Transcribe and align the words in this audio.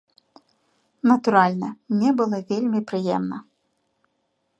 Натуральна, 1.11 1.69
мне 1.95 2.09
было 2.21 2.37
вельмі 2.53 2.79
прыемна. 2.93 3.37